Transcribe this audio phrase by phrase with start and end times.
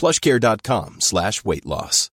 [0.00, 2.10] plushcare.com slash weight loss.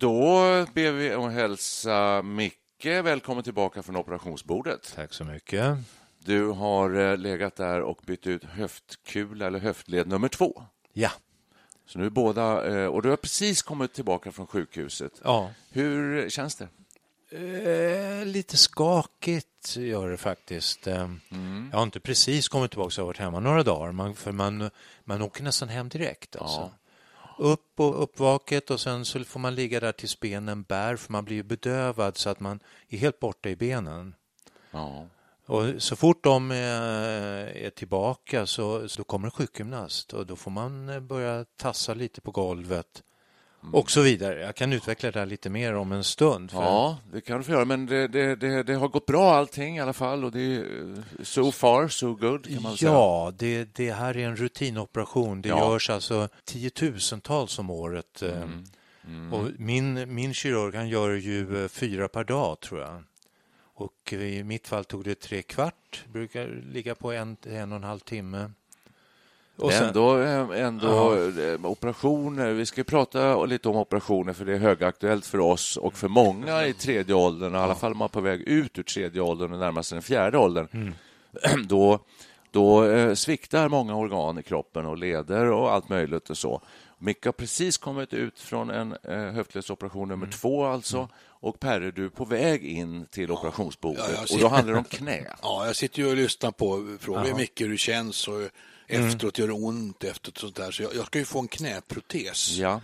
[0.00, 0.40] Då
[0.74, 4.92] ber vi att hälsa Micke välkommen tillbaka från operationsbordet.
[4.96, 5.76] Tack så mycket.
[6.18, 10.62] Du har eh, legat där och bytt ut höftkula eller höftled nummer två.
[10.92, 11.10] Ja.
[11.86, 15.12] Så nu är båda, eh, och du har precis kommit tillbaka från sjukhuset.
[15.24, 15.50] Ja.
[15.70, 16.68] Hur känns det?
[17.32, 20.86] Eh, lite skakigt gör det faktiskt.
[20.86, 21.68] Eh, Mm.
[21.72, 23.92] Jag har inte precis kommit tillbaka, jag har varit hemma några dagar.
[23.92, 24.70] Man, för man,
[25.04, 26.36] man åker nästan hem direkt.
[26.36, 26.70] Alltså.
[27.38, 31.24] Upp och uppvaket och sen så får man ligga där tills benen bär för man
[31.24, 34.14] blir ju bedövad så att man är helt borta i benen.
[34.70, 35.06] Ja.
[35.46, 36.56] Och så fort de är,
[37.56, 42.20] är tillbaka så, så kommer en sjukgymnast och då får man eh, börja tassa lite
[42.20, 43.02] på golvet
[43.72, 44.40] och så vidare.
[44.40, 46.50] Jag kan utveckla det här lite mer om en stund.
[46.50, 49.34] för- ja, det kan du få göra, men det, det, det, det har gått bra
[49.34, 52.92] allting i alla fall och det är eh, so far so good kan man säga.
[52.92, 55.42] Ja, det, det här är en rutinoperation.
[55.42, 55.72] Det Ja.
[55.72, 58.22] görs alltså tiotusentals om året.
[58.22, 58.42] eh,
[59.06, 59.32] Mm.
[59.32, 63.02] Och min, min kirurg han gör ju eh, fyra per dag, tror jag.
[63.74, 66.04] Och i mitt fall tog det tre kvart.
[66.12, 68.50] brukar ligga på en, en och en halv timme.
[69.60, 72.52] Och sen- ändå, eh, ändå eh, operationer.
[72.52, 76.66] Vi ska prata lite om operationer för det är högaktuellt för oss och för många
[76.66, 79.52] i tredje åldern, i alla fall om man är på väg ut ur tredje åldern
[79.52, 80.68] och närmar sig den fjärde åldern.
[80.72, 80.94] Mm.
[81.66, 81.98] Då,
[82.50, 86.62] då eh, sviktar många organ i kroppen och leder och allt möjligt och så.
[86.98, 88.96] Micke har precis kommit ut från en
[89.34, 90.32] höftledsoperation nummer Mm.
[90.32, 91.08] två alltså
[91.42, 94.78] och Perre, du är på väg in till operationsbordet Ja, jag och då handlar det
[94.78, 95.26] om knä.
[95.42, 98.40] Ja, jag sitter ju och lyssnar på frågar mycket hur det känns och
[98.90, 100.70] efteråt gör det ont efteråt och sånt där.
[100.70, 102.80] Så jag, jag ska ju få en knäprotes Ja.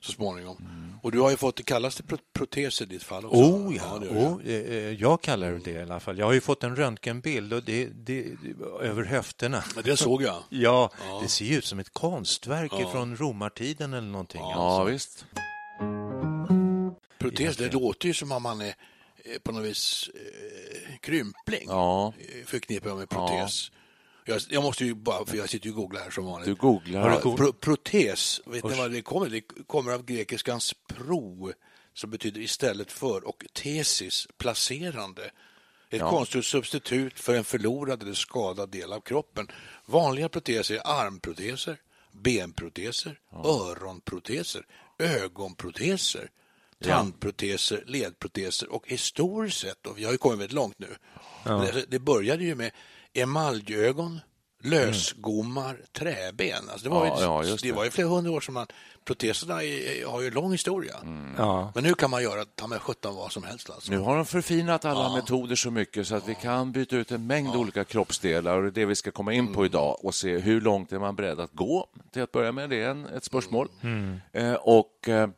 [0.00, 0.56] så småningom.
[1.02, 3.38] Och du har ju fått det kallaste pro- protes i ditt fall också.
[3.40, 4.32] Oh ja, det gör jag.
[4.32, 6.18] oh, eh, eh, jag kallar det i alla fall.
[6.18, 9.64] Jag har ju fått en röntgenbild och det, det, det, över höfterna.
[9.76, 10.42] Ja, Det såg jag.
[10.48, 10.90] Ja,
[11.22, 14.40] det ser ju ut som ett konstverk från romartiden eller någonting.
[14.40, 15.24] ja, visst.
[17.18, 20.10] Protes, det låter ju som om man är eh, på något vis
[21.00, 21.64] krympling.
[21.66, 22.12] Ja.
[22.46, 23.70] Förknippar jag med protes.
[24.30, 26.46] Jag, jag måste ju bara, för jag sitter ju och googlar här som vanligt.
[26.46, 27.20] Du googlar.
[27.24, 29.28] Ja, pro, protes, vet ni vad det kommer?
[29.28, 31.52] Det kommer av grekiskans pro,
[31.94, 35.30] som betyder istället för, och tesis, placerande.
[35.90, 39.48] Ett konstgjort substitut för en förlorad eller skadad del av kroppen.
[39.86, 41.76] Vanliga proteser är armproteser,
[42.12, 44.66] benproteser, öronproteser,
[44.98, 46.30] ögonproteser,
[46.84, 50.96] tandproteser, ledproteser och historiskt sett, och vi har ju kommit väldigt långt nu,
[51.44, 52.70] men det, det började ju med
[53.14, 54.20] emaljögon,
[54.62, 56.68] lösgommar, träben.
[56.70, 57.62] Alltså det, var Ja, ju, ja, det.
[57.62, 57.72] det.
[57.72, 58.66] var ju flera hundra år som man,
[59.04, 60.94] proteserna är, har ju en lång historia.
[61.36, 61.72] Ja.
[61.74, 63.70] Men nu kan man göra ta med 17 vad som helst.
[63.70, 63.92] Alltså.
[63.92, 67.26] Nu har de förfinat alla metoder så mycket så att vi kan byta ut en
[67.26, 70.38] mängd olika kroppsdelar och det är det vi ska komma in på idag och se
[70.38, 72.70] hur långt är man beredd att gå till att börja med.
[72.70, 73.68] Det är en, ett spörsmål.
[74.32, 75.28] Eh, och eh,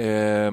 [0.00, 0.52] eh,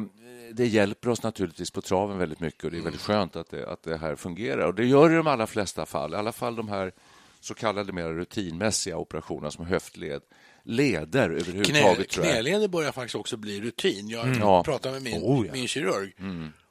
[0.56, 3.68] det hjälper oss naturligtvis på traven väldigt mycket och det är väldigt skönt att det,
[3.70, 4.68] att det här fungerar.
[4.68, 6.92] Och det gör det i de allra flesta fall, i alla fall de här
[7.40, 10.22] så kallade mer rutinmässiga operationerna som höftled,
[10.64, 12.26] leder Knä, överhuvudtaget jag.
[12.26, 14.08] knäleder börjar faktiskt också bli rutin.
[14.10, 14.64] Jag Ja.
[14.64, 15.54] pratade med min, Oh, ja.
[15.54, 16.14] min kirurg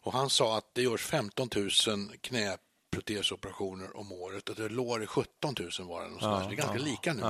[0.02, 1.70] och han sa att det görs 15 000
[2.92, 6.46] knäprotesoperationer om året och det lår är 17 000 var det någonstans.
[6.48, 7.22] det är ganska lika nu.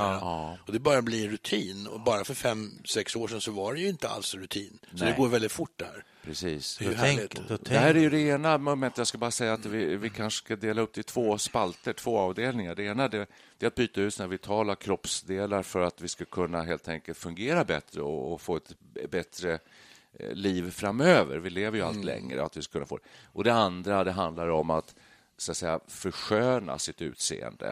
[0.67, 3.81] Och det börjar bli rutin och bara för fem sex år sedan så var det
[3.81, 4.79] ju inte alls rutin.
[4.95, 5.13] Så Nej.
[5.13, 6.05] det går väldigt fort det här.
[6.23, 6.79] Precis.
[6.79, 8.99] Det tänk, Det här är ju det ena momentet.
[8.99, 11.93] Jag ska bara säga att vi, vi kanske ska dela upp det i två spalter,
[11.93, 12.75] två avdelningar.
[12.75, 13.27] Det ena det,
[13.59, 17.19] det är att byta ut såna vitala kroppsdelar för att vi ska kunna helt enkelt
[17.19, 18.73] fungera bättre och, och få ett
[19.11, 19.59] bättre
[20.19, 21.39] eh, liv framöver.
[21.39, 22.45] Vi lever ju allt längre.
[22.45, 23.03] Att vi ska kunna få det.
[23.25, 24.95] Och det andra det handlar om att
[25.43, 27.69] så att säga, försköna sitt utseende.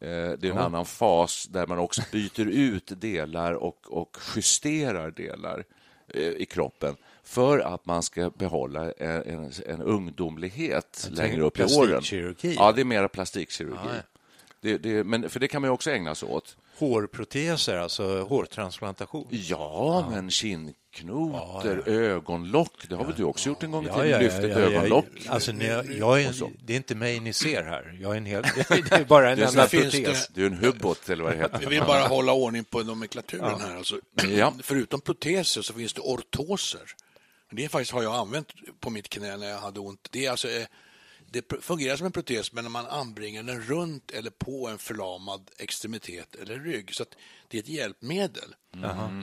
[0.00, 5.10] Eh, det är en annan fas där man också byter ut delar och, och justerar
[5.10, 5.64] delar
[6.08, 11.62] eh, i kroppen för att man ska behålla en, en, en ungdomlighet längre upp i
[11.62, 12.02] åren.
[12.58, 13.76] Ja, det är mera plastikkirurgi.
[13.84, 14.02] Ja, ja.
[14.60, 16.56] Det, det, men, för det kan man ju också ägna sig åt.
[16.78, 19.26] Hårproteser, alltså hårtransplantation.
[19.30, 24.10] Ja, men kindknotor, ögonlock, det har väl du också gjort en gång i Ja, tiden?
[24.10, 25.06] ja, ja, Lyft ett ja, ja, ögonlock.
[25.28, 26.32] Alltså, jag, jag är
[26.64, 27.98] det är inte mig ni ser här.
[28.02, 29.92] Jag är en hel, det är bara en enda protes.
[29.92, 31.66] det- Du är en hubbot, eller vad det Vi heter.
[31.70, 33.76] vill bara hålla ordning på nomenklaturen här.
[33.76, 33.96] Alltså,
[34.28, 34.52] Ja.
[34.62, 36.80] Förutom proteser så finns det ortoser.
[37.50, 38.48] Det faktiskt har jag använt
[38.80, 40.08] på mitt knä när jag hade ont.
[40.10, 40.66] Det, är alltså, eh,
[41.30, 45.50] det fungerar som en protes, men när man anbringar den runt eller på en förlamad
[45.58, 46.94] extremitet eller rygg.
[46.94, 47.04] Så
[47.48, 48.54] det är ett hjälpmedel.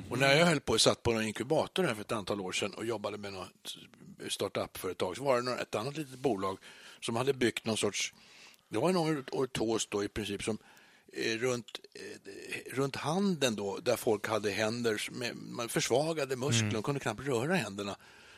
[0.09, 2.73] Och när jag höll på, satt på en inkubator här för ett antal år sedan
[2.73, 3.77] och jobbade med något
[4.29, 6.57] startup-företag så var det ett annat litet bolag
[7.01, 8.13] som hade byggt någon sorts
[8.73, 10.57] det var en ortos då i princip som
[11.13, 16.83] eh, runt, eh, runt handen då, där folk hade händer med man försvagade muskler, de
[16.83, 17.95] kunde knappt röra händerna.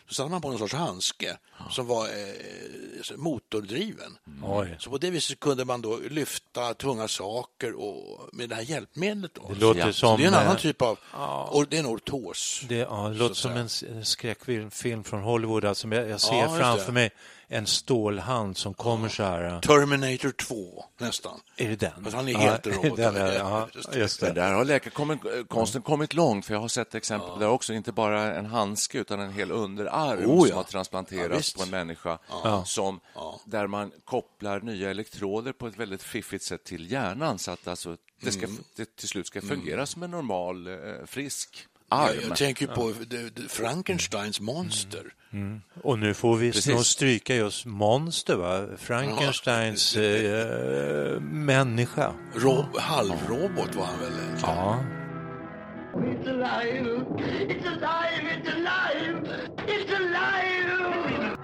[0.08, 1.38] Så satte man på någon sorts handske
[1.70, 4.18] som var eh, så motordriven.
[4.44, 4.76] Oj.
[4.80, 9.32] Så på det viset kunde man då lyfta tunga saker och, med det här hjälpmedlet.
[9.36, 9.48] Då.
[9.54, 9.86] Det låter Ja.
[9.86, 10.18] Så som...
[10.18, 11.00] det är en annan eh, typ av...
[11.50, 12.62] Och det är en ortos.
[12.70, 13.70] Det, ja, det låter som en
[14.06, 15.66] skräckfilm film från Hollywood.
[15.66, 16.92] Alltså, jag, jag ser Ja, framför det.
[16.92, 17.12] mig
[17.48, 19.62] en stålhand som kommer så här.
[19.62, 21.40] Terminator 2, nästan.
[21.58, 22.04] Är det den?
[22.04, 22.98] Fast han är helt robot.
[22.98, 24.32] den är, ja, just det.
[24.32, 28.46] där har läkarkonsten kommit långt, för jag har sett exempel där också, inte bara en
[28.46, 30.48] handske utan en hel underarm Oh, ja.
[30.48, 32.20] som har transplanterats Ja, på en människa,
[32.66, 33.00] som,
[33.46, 37.98] där man kopplar nya elektroder på ett väldigt fiffigt sätt till hjärnan så att alltså,
[38.22, 38.64] det, ska, Mm.
[38.76, 40.74] det till slut ska fungera som en normal, eh,
[41.06, 42.14] frisk arm.
[42.28, 44.56] jag tänker på det- det- Frankensteins Mm.
[44.56, 45.02] monster.
[45.84, 46.74] Och nu får vi Precis.
[46.74, 48.66] nog stryka just monster, va?
[48.78, 52.14] Frankensteins eh, människa.
[52.36, 54.12] Rob, halvrobot var han väl?
[54.42, 54.80] Ja.
[55.96, 57.06] It's alive!
[57.48, 58.42] It's alive!
[58.44, 59.28] It's alive!
[59.68, 61.38] It's alive!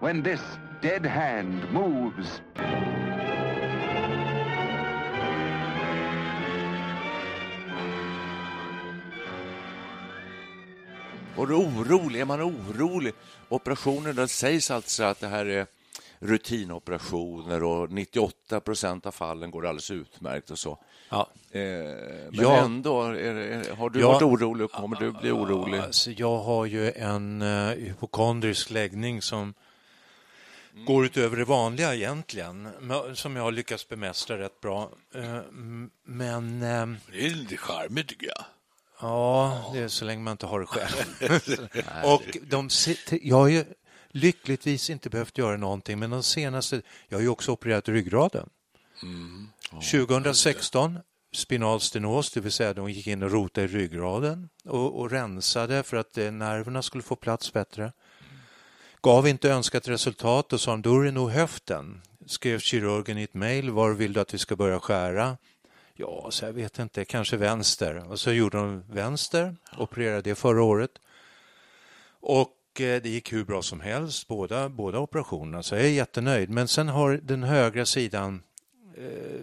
[0.00, 0.40] when this
[0.82, 2.40] dead hand moves.
[11.36, 13.14] Och är orolig, är man orolig?
[13.48, 15.66] Operationer, det sägs alltså att det här är
[16.18, 20.78] rutinoperationer och 98 procent av fallen går alldeles utmärkt och så.
[21.08, 21.28] ja.
[21.50, 21.60] Eh,
[22.30, 22.56] men Ja.
[22.64, 24.08] ändå, är, är, har du Ja.
[24.12, 25.78] varit orolig och kommer du bli orolig?
[25.78, 29.54] Alltså, jag har ju en uh, hypokondrisk läggning som
[30.86, 32.68] går utöver det vanliga egentligen,
[33.14, 34.90] som jag har lyckats bemästra rätt bra.
[35.14, 38.44] M- men eh, Det är lite charmigt tycker jag.
[39.00, 41.04] Ja, det är så länge man inte har det själv.
[42.04, 42.68] och de,
[43.22, 43.64] jag har ju
[44.08, 46.82] lyckligtvis inte behövt göra någonting, men de senaste...
[47.08, 48.48] Jag har ju också opererat ryggraden.
[49.92, 50.98] 2016
[51.32, 55.82] spinal stenos, det vill säga de gick in och rotade i ryggraden och, och rensade
[55.82, 57.92] för att eh, nerverna skulle få plats bättre.
[59.02, 62.02] Gav inte önskat resultat och sa då är det nog höften.
[62.26, 65.36] Skrev kirurgen i ett mejl, var vill du att vi ska börja skära?
[65.96, 68.10] Ja, så jag vet inte, kanske vänster.
[68.10, 70.90] Och så gjorde de vänster, opererade det förra året.
[72.20, 76.50] Och eh, det gick hur bra som helst, båda, båda operationerna, så jag är jättenöjd.
[76.50, 78.42] Men sen har den högra sidan
[78.96, 79.40] eh,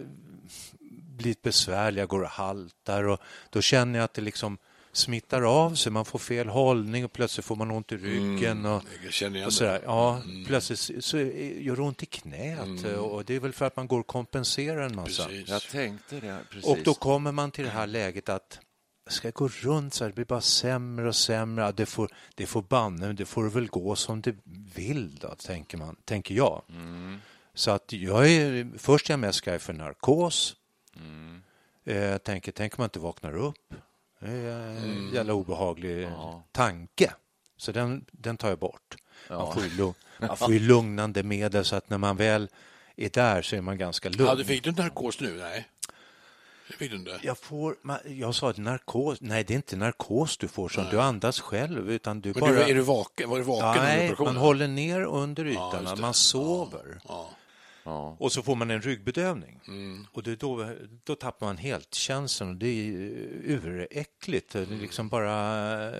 [1.16, 4.58] blivit besvärlig, jag går och haltar och då känner jag att det liksom
[4.92, 8.66] smittar av sig, man får fel hållning och plötsligt får man ont i ryggen.
[8.66, 9.80] Och, Jag känner igen och sådär.
[9.84, 13.86] Ja, plötsligt så- gör det ont i knät och det är väl för att man
[13.86, 15.24] går och kompenserar en massa.
[15.26, 15.48] Precis.
[15.48, 16.70] Jag tänkte det, precis.
[16.70, 18.58] Och då kommer man till det här läget att
[19.08, 21.72] ska jag gå runt så här, det blir bara sämre och sämre.
[21.72, 24.34] Det får, det får banne, det får väl gå som det
[24.74, 26.62] vill då, tänker, man, tänker jag.
[27.54, 30.56] Så att jag är, först är jag mest skraj för narkos.
[31.84, 33.74] Eh, Jag tänker, tänk om man inte vaknar upp.
[34.24, 36.08] En jävla obehaglig
[36.52, 37.12] tanke.
[37.56, 38.96] Så den, den tar jag bort.
[39.30, 42.48] Man, får ju man får ju lugnande medel så att när man väl
[42.96, 44.28] är där så är man ganska lugn.
[44.28, 45.36] Ja, du fick du narkos nu?
[45.36, 45.68] Nej.
[46.68, 47.20] Det fick du inte.
[47.22, 51.00] Jag, får, jag sa att narkos, nej det är inte narkos du får som du
[51.00, 52.50] andas själv utan du Men bara...
[52.50, 53.30] du, är du vaken?
[53.30, 56.00] Var du vaken nej, man håller ner under Ja, ytan, det.
[56.00, 57.00] man sover.
[57.08, 57.30] Ja.
[57.84, 58.16] Ja.
[58.20, 59.60] Och så får man en ryggbedövning.
[59.68, 60.06] Mm.
[60.12, 60.68] Och det då,
[61.04, 64.52] då tappar man helt känslan och det är ju uräckligt.
[64.52, 65.88] Det är liksom bara...
[65.88, 65.94] eh,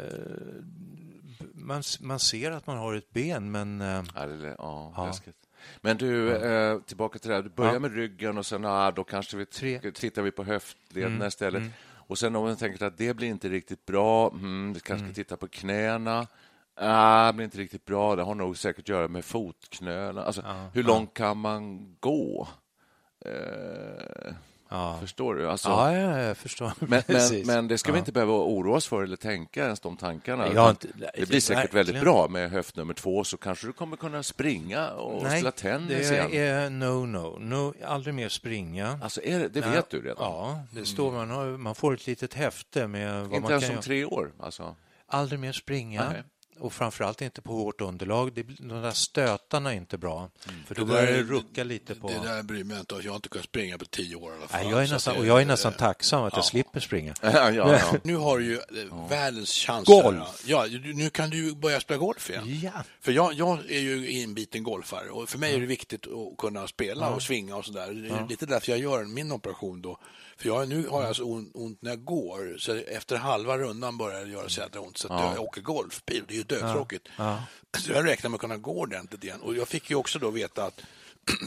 [1.54, 3.80] Man, man ser att man har ett ben men...
[3.80, 5.06] eh, Ja, det, ja, Ja.
[5.06, 5.36] läskigt.
[5.80, 7.42] Men du, eh, tillbaka till det här.
[7.42, 7.78] Du börjar Ja.
[7.78, 9.76] med ryggen och sen ah, då kanske vi Tre.
[9.78, 9.92] Mm.
[9.92, 11.62] tittar vi på höftlederna istället.
[12.06, 15.14] Och sen om man tänker att det blir inte riktigt bra, mm, vi kanske ska
[15.14, 16.26] titta på knäna.
[16.76, 18.16] Ah, det blir inte riktigt bra.
[18.16, 20.24] Det har nog säkert att göra med fotknölarna.
[20.26, 20.42] Alltså,
[20.74, 22.48] hur långt kan man gå?
[23.24, 24.34] Eh,
[24.74, 24.96] Ja.
[25.00, 25.48] Förstår du?
[25.50, 26.72] Alltså, Ja, ja, jag förstår.
[26.78, 28.00] men, men, men det ska vi Ja.
[28.00, 30.68] inte behöva oroa oss för eller tänka ens de tankarna.
[30.70, 30.88] Inte-
[31.18, 31.86] det blir säkert verkligen.
[31.86, 36.08] väldigt bra med höft nummer två, så kanske du kommer kunna springa och spela tennis
[36.08, 36.32] det igen.
[36.32, 37.74] är no, no, no.
[37.86, 38.98] Aldrig mer springa.
[39.02, 39.70] Alltså, är det, det Nej.
[39.70, 40.16] vet du redan?
[40.32, 43.64] Ja, det står man, har, man får ett litet häfte med vad Inte man ens
[43.64, 43.82] kan om göra.
[43.82, 44.32] tre år?
[44.40, 44.76] Alltså.
[45.06, 46.08] Aldrig mer springa.
[46.10, 46.22] Nej.
[46.58, 48.32] Och framförallt inte på hårt underlag.
[48.34, 50.30] Det, de där stötarna är inte bra.
[50.66, 52.08] För då börjar det rucka lite på...
[52.08, 53.00] Det där bryr mig inte om.
[53.04, 54.60] Jag har inte kunnat springa på tio år i alla fall.
[54.62, 57.14] Nej, jag är nästan, och jag är nästan tacksam att jag slipper springa.
[57.22, 57.98] ja, ja, ja.
[58.02, 59.86] Nu har du ju eh, världens chans.
[59.88, 60.42] Golf.
[60.46, 62.60] Ja, nu kan du börja spela golf igen.
[62.62, 62.84] Ja.
[63.00, 66.68] För jag, jag är ju inbiten golfare och för mig är det viktigt att kunna
[66.68, 67.92] spela och svinga och sådär.
[67.92, 69.98] Det är lite därför jag gör min operation då.
[70.36, 73.98] För jag, nu har jag alltså ont, ont när jag går, så efter halva rundan
[73.98, 74.98] börjar det göra så jädra ont.
[74.98, 77.08] Så att jag åker golfbil, det är ju dödtråkigt.
[77.78, 79.40] Så jag räknar med att kunna gå ordentligt igen.
[79.40, 80.80] Och jag fick ju också då veta att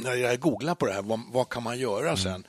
[0.03, 2.47] jag googlade på det här, vad, vad kan man göra sen?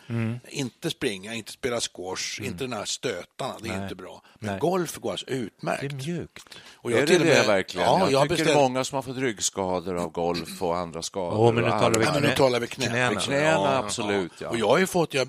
[0.48, 4.22] Inte springa, inte spela squash, inte den här stötarna, det är inte bra.
[4.38, 4.60] Men Nej.
[4.60, 5.94] golf går alltså Det är utmärkt.
[5.94, 6.48] mjukt.
[6.74, 7.86] Och jag är det med- det verkligen?
[7.86, 8.50] Ja, jag, jag tycker beställt...
[8.58, 11.38] är många som har fått ryggskador av golf och andra skador.
[11.40, 12.86] Åh, men nu talar vi alla- Ja, men nu talar vi knä.
[12.86, 13.20] Knäna.
[13.20, 14.48] Knäna, absolut, ja.
[14.48, 15.28] Och jag har fått, jag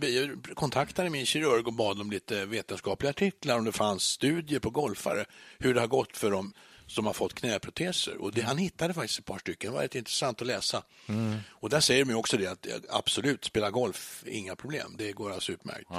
[0.55, 5.25] kontaktade min kirurg och bad om lite vetenskapliga artiklar om det fanns studier på golfare,
[5.59, 6.53] hur det har gått för dem
[6.87, 8.17] som har fått knäproteser.
[8.21, 10.83] Och det, han hittade faktiskt ett par stycken, det var rätt intressant att läsa.
[11.49, 15.31] Och där säger de också det att eh, absolut, spela golf, inga problem, det går
[15.31, 15.89] alltså utmärkt.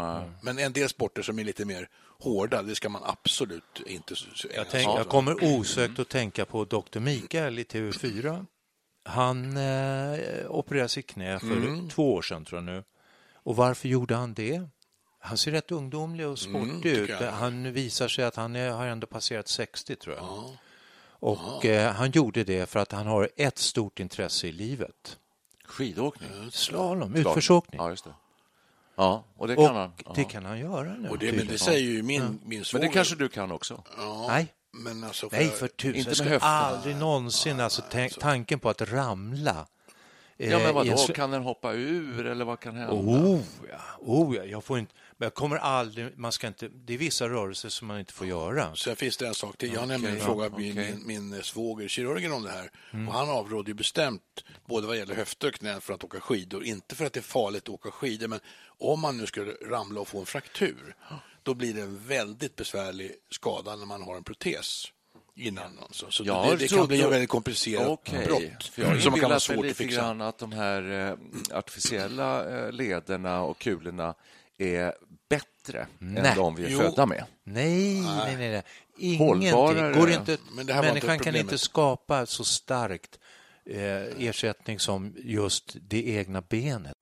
[0.42, 1.88] Men en del sporter som är lite mer
[2.20, 4.14] hårda, det ska man absolut inte
[4.54, 6.98] Jag, tänk, jag kommer osökt att tänka på Dr.
[6.98, 8.46] Mikael i TV4.
[9.04, 11.88] Han eh, opererade sitt knä för Mm.
[11.88, 12.84] två år sedan, tror jag nu.
[13.34, 14.62] Och varför gjorde han det?
[15.20, 17.10] Han ser rätt ungdomlig och sportig Mm, ut.
[17.32, 20.24] Han visar sig att han är, har ändå passerat 60, tror jag.
[21.20, 25.18] Och eh, han gjorde det för att han har ett stort intresse i livet.
[25.64, 26.30] Skidåkning?
[26.52, 27.80] Slalom, utförsåkning.
[27.80, 28.14] Ja, just det.
[28.96, 29.92] Ja, och det kan Och han.
[30.14, 30.28] det Ja.
[30.28, 31.08] kan han göra nu.
[31.08, 32.86] Och det, men det säger ju min, min Men svåger.
[32.86, 33.82] det kanske du kan också?
[34.28, 35.88] Nej, Men alltså, nej för tusan.
[35.96, 39.66] Inte Jag med skulle aldrig någonsin, alltså, tänk, tanken på att ramla.
[40.38, 40.96] eh, Ja, men i vadå?
[41.14, 42.92] Kan den hoppa ur eller vad kan hända?
[42.94, 46.94] Oh ja, oh ja, jag får inte, men jag kommer aldrig, man ska inte, det
[46.94, 48.76] är vissa rörelser som man inte får göra.
[48.76, 49.72] Sen finns det en sak till.
[49.72, 52.70] Jag har nämligen Okej, frågat ja, min, min, min svåger, kirurgen, om det här.
[52.92, 53.08] Mm.
[53.08, 56.64] Och han avråder ju bestämt, både vad gäller höfter och knän, för att åka skidor.
[56.64, 58.40] Inte för att det är farligt att åka skidor, men
[58.78, 60.94] om man nu skulle ramla och få en fraktur,
[61.42, 64.92] då blir det en väldigt besvärlig skada när man har en protes
[65.34, 65.78] innan.
[65.78, 66.10] Alltså.
[66.10, 69.40] Så det, det kan bli en väldigt komplicerat Okej, brott för jag som kan vara
[69.40, 70.10] svårt att fixa.
[70.10, 74.14] att de här eh, artificiella eh, lederna och kulorna
[74.58, 74.94] är
[75.28, 76.26] bättre Nej.
[76.26, 76.78] än de vi är Jo.
[76.78, 77.24] födda med.
[77.44, 78.50] Nej, nej, nej.
[78.50, 78.62] nej.
[78.98, 79.52] Ingenting.
[79.92, 83.18] Går inte, Men det här var inte människan kan inte skapa så starkt
[83.66, 86.92] eh, ersättning som just det egna benet.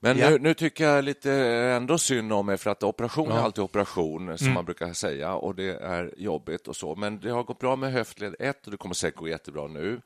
[0.00, 0.30] Men Ja.
[0.30, 1.32] nu, nu tycker jag lite
[1.76, 3.40] ändå synd om er för att operation är Ja.
[3.42, 4.54] alltid operation som Mm.
[4.54, 6.94] man brukar säga och det är jobbigt och så.
[6.94, 10.00] Men det har gått bra med höftled 1 och det kommer säkert gå jättebra nu.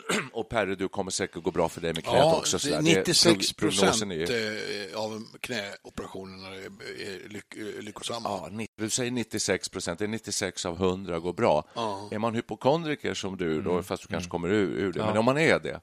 [0.32, 2.56] Och Perre, du kommer säkert gå bra för dig med knät Ja, också.
[2.56, 2.82] det- sådär.
[2.82, 8.28] 96 prognosen procent är eh, av knäoperationerna är, lyck, är lyckosamma.
[8.58, 11.64] Ja, du säger 96 procent, det är 96 av 100 går bra.
[12.10, 15.24] Är man hypokondriker som du, då, fast du kanske kommer ur, ur det, men om
[15.24, 15.80] man är det,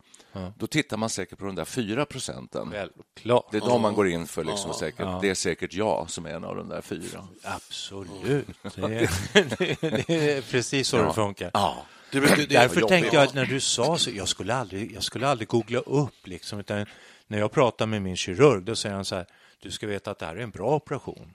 [0.57, 2.71] då tittar man säkert på de där 4 procenten.
[2.71, 3.51] Självklart.
[3.51, 4.43] Det är de man går in för.
[4.43, 5.21] Liksom, säkert.
[5.21, 7.27] Det är säkert jag som är en av de där fyra.
[7.43, 8.47] Absolut.
[8.75, 9.09] Det är,
[10.07, 11.51] det är precis så det funkar.
[11.53, 11.85] Ja.
[12.11, 15.03] Det, det, det, Därför tänkte jag att när du sa så, jag skulle aldrig, jag
[15.03, 16.85] skulle aldrig googla upp liksom, utan
[17.27, 19.25] när jag pratar med min kirurg, då säger han så här,
[19.61, 21.33] du ska veta att det här är en bra operation.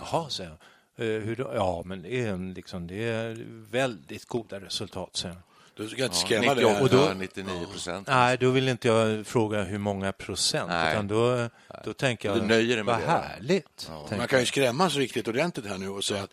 [0.00, 1.06] Jaha, säger jag.
[1.06, 1.50] "Eh, Hur då?
[1.54, 5.42] Ja, men det är, en, liksom, det är väldigt goda resultat, säger han.
[5.76, 6.64] du ska inte Ja, skrämma dig.
[6.64, 8.06] 98, Och då, 99 procent.
[8.08, 10.92] Nej, då vill inte jag fråga hur många procent, Nej.
[10.92, 11.48] utan då,
[11.84, 13.10] då tänker jag, Du nöjer dig med vad det.
[13.10, 13.76] härligt.
[13.86, 16.30] tänker Man kan ju skrämmas riktigt ordentligt här nu och säga att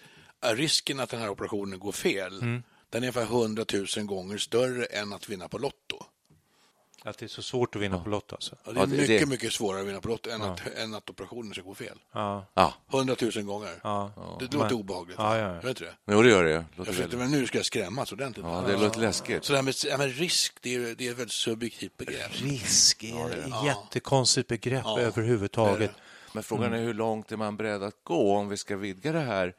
[0.58, 2.64] risken att den här operationen går fel, Mm.
[2.90, 3.66] Den är ungefär 100
[3.98, 5.98] 000 gånger större än att vinna på Lotto.
[7.04, 7.10] jag.
[7.10, 8.56] Att det är så svårt att vinna på Lotto alltså.
[8.66, 10.68] Ja, det är Ja, det- mycket, det- mycket svårare att vinna på Lotto än, att,
[10.78, 11.98] än att operationen ska gå fel.
[12.14, 13.80] Ja, Ja, 100 000 gånger.
[13.84, 14.12] ja.
[14.40, 15.18] Det låter Men- obehagligt.
[15.20, 15.54] Ja, ja, ja.
[15.54, 15.94] Gör det inte det?
[16.12, 16.52] jo, det gör det.
[16.52, 17.32] Jag Låter försökte, väldigt...
[17.32, 18.46] men nu ska jag skrämmas ordentligt.
[18.46, 19.44] Ja, det låter läskigt.
[19.46, 22.32] Så det här med, ja, men risk, det är, det är ett väldigt subjektivt begrepp.
[22.42, 25.92] Risk är ett jättekonstigt begrepp Ja, överhuvudtaget.
[26.34, 29.20] Men frågan är hur långt är man beredd att gå om vi ska vidga det
[29.20, 29.56] här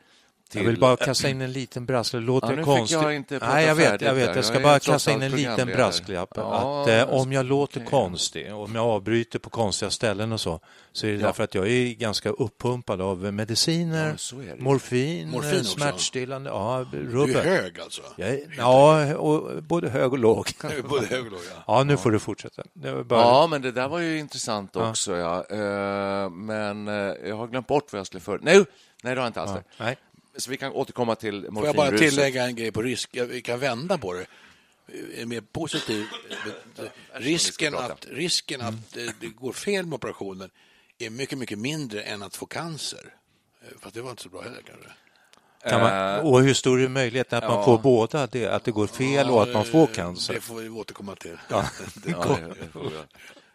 [0.48, 0.60] till...
[0.62, 2.22] Jag vill bara kasta in en liten brasklapp.
[2.22, 3.02] Låter Ja, nu fick konstigt?
[3.02, 4.36] jag inte Nej, jag vet, jag vet.
[4.36, 6.32] Jag ska Jag bara kasta in en liten brasklapp.
[6.36, 7.90] Ja, att eh, om jag låter okej.
[7.90, 10.60] konstig, om jag avbryter på konstiga ställen och så,
[10.92, 11.26] så är det Ja.
[11.26, 17.02] därför att jag är ganska uppumpad av mediciner, Ja, morfin, Morfin smärtstillande, ja, Du är
[17.04, 17.44] rubbet.
[17.44, 18.02] hög alltså.
[18.16, 20.50] Är, ja, och både hög och låg.
[20.88, 21.62] Både hög och låg, ja.
[21.66, 22.62] Ja, nu får du fortsätta.
[23.04, 23.20] Bara...
[23.20, 25.16] Ja, men det där var ju intressant också.
[25.16, 25.44] Ja.
[25.50, 26.94] Eh, Men eh,
[27.28, 28.38] jag har glömt bort vad jag skulle för...
[28.42, 28.64] Nej, nej
[29.02, 29.64] det har jag inte alls.
[29.78, 29.96] Nej.
[30.38, 32.10] Så vi kan återkomma till Får jag bara morfinruset.
[32.10, 33.10] tillägga en grej på risk?
[33.28, 34.26] Vi kan vända på det.
[35.22, 36.06] En mer positiv...
[37.12, 37.92] Risken prata.
[37.92, 40.50] att, risken att eh, det går fel med operationen
[40.98, 43.14] är mycket, mycket mindre än att få cancer.
[43.62, 44.88] Eh, Fast det var inte så bra heller kanske.
[45.68, 48.86] Kan man, och hur stor är möjligheten att man får båda, det, att det går
[48.86, 50.34] fel och att man får Eh, cancer?
[50.34, 51.36] Det får vi återkomma till.
[51.48, 51.64] Ja,
[51.94, 53.04] det, det får jag.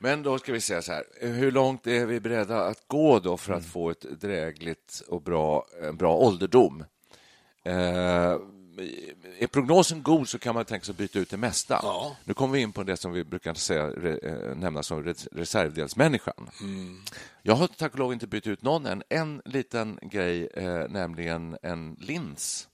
[0.03, 3.37] Men då ska vi säga så här, hur långt är vi beredda att gå då
[3.37, 6.83] för att få ett drägligt och bra, en bra ålderdom?
[7.63, 7.73] Eh,
[9.39, 11.79] är prognosen god så kan man tänka sig att byta ut det mesta.
[11.83, 12.15] Ja.
[12.23, 15.27] Nu kommer vi in på det som vi brukar säga, re, eh, nämna som res-
[15.31, 16.49] reservdelsmänniskan.
[17.41, 19.03] Jag har tack och lov inte bytt ut någon än.
[19.09, 22.67] En liten grej, eh, nämligen en lins.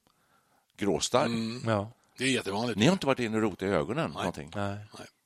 [0.78, 1.30] Gråstarr.
[1.66, 2.80] Ja, Det är jättevanligt.
[2.80, 4.12] Ni har inte varit inne och rotat i ögonen?
[4.12, 4.52] Någonting.
[4.56, 4.78] nej.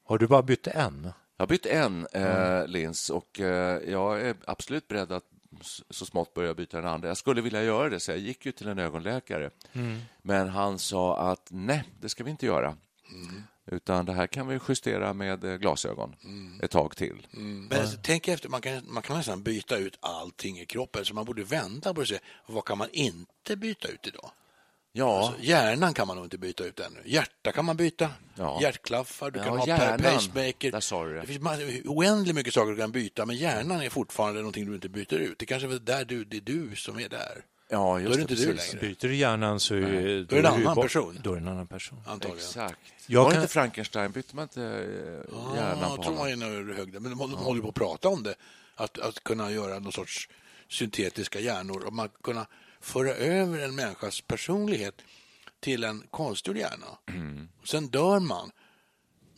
[0.05, 1.11] Har du bara bytt en?
[1.37, 5.23] Jag har bytt en eh, lins och eh, jag är absolut beredd att
[5.89, 7.07] så smått börja byta den andra.
[7.07, 9.49] Jag skulle vilja göra det, så jag gick ju till en ögonläkare.
[10.21, 12.77] Men han sa att nej, det ska vi inte göra.
[13.65, 16.15] Utan det här kan vi justera med eh, glasögon
[16.61, 17.27] ett tag till.
[17.69, 21.13] Men alltså, tänk efter, man kan, man kan nästan byta ut allting i kroppen, så
[21.13, 24.31] man borde vända på se vad kan man inte byta ut idag?
[24.95, 26.99] Ja, Alltså, hjärnan kan man nog inte byta ut ännu.
[27.05, 28.09] Hjärta kan man byta.
[28.35, 28.59] Ja.
[28.61, 29.99] Hjärtklaffar, du Ja, kan ha hjärnan.
[29.99, 30.71] pacemaker.
[30.71, 31.21] Där sa du det.
[31.21, 34.89] det finns oändligt mycket saker du kan byta, men hjärnan är fortfarande någonting du inte
[34.89, 35.39] byter ut.
[35.39, 37.45] Det kanske är där du, det är du som är där.
[37.69, 38.73] ja just Då är det inte du precis.
[38.73, 38.87] längre.
[38.87, 41.19] Byter du hjärnan så är, Då är det en du annan person.
[41.23, 42.01] Då är det en annan person.
[42.07, 42.37] Antagligen.
[42.37, 42.79] Exakt.
[43.07, 44.11] Jag var kan- inte Frankenstein?
[44.11, 44.61] Bytte man inte
[45.31, 46.41] Ja, hjärnan jag på tror man honom?
[46.41, 46.99] är när högre.
[46.99, 48.35] Men de håller, de håller på att prata om det.
[48.75, 50.29] Att, att kunna göra någon sorts
[50.69, 52.45] syntetiska hjärnor och man kunna
[52.83, 54.95] föra över en människas personlighet
[55.59, 56.85] till en konstgjord hjärna.
[57.09, 57.49] Mm.
[57.65, 58.51] Sen dör man.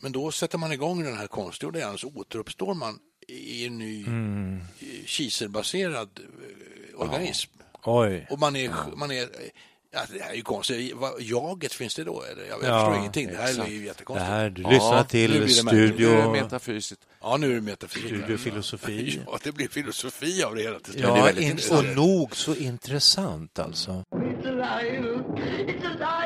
[0.00, 4.06] Men då sätter man igång den här konstgjorda hjärnan så återuppstår man i en ny
[4.06, 4.60] Mm.
[5.06, 7.50] kiselbaserad eh, organism.
[7.84, 8.26] Oj.
[8.30, 9.28] Och man är, man är
[9.96, 10.92] Ja, det här är ju konstigt.
[10.96, 12.22] Vad- Jaget, finns det då?
[12.22, 12.44] Eller?
[12.44, 13.26] Jag, jag Ja, förstår ingenting.
[13.26, 13.70] Det här är exakt.
[13.70, 14.28] ju Det jättekonstigt.
[14.28, 15.64] här, du Ja, lyssnar nu till det märkligt.
[15.72, 17.02] Nu är det studio, metafysiskt.
[17.20, 18.06] Ja, nu är det metafysik.
[18.06, 19.20] studiofilosofi.
[19.26, 21.04] Ja, det blir filosofi av det hela till slut.
[21.04, 23.90] det är Ja, in, och nog så intressant alltså.
[24.10, 25.08] It's alive!
[25.08, 26.25] It's alive!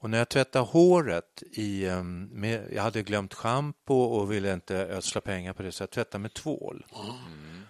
[0.00, 4.76] och när jag tvättade håret i, ehm, med, jag hade glömt schampo och ville inte
[4.76, 6.86] ödsla pengar på det så jag tvättade med tvål.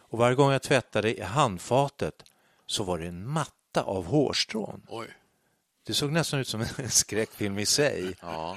[0.00, 2.24] Och varje gång jag tvättade i handfatet
[2.66, 4.86] så var det en matta av hårstrån.
[4.88, 5.06] Oj.
[5.86, 8.16] Det såg nästan ut som en skräckfilm i sig.
[8.20, 8.56] Ja.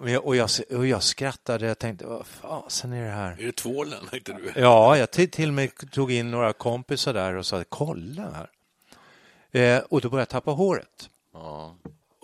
[0.00, 3.32] Och jag, och jag, och jag skrattade, jag tänkte, vad fasen är det här?
[3.32, 4.06] Är det tvålen?
[4.10, 4.60] Tänkte du?
[4.60, 8.50] Ja, jag till, till och med tog in några kompisar där och sa, kolla här.
[9.50, 11.10] Eh, och då började jag tappa håret.
[11.32, 11.76] Ja.